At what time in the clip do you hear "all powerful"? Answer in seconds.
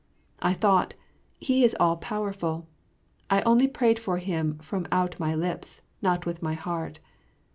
1.79-2.67